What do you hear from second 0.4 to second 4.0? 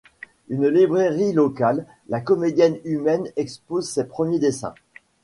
Une librairie locale, La Comédie humaine, expose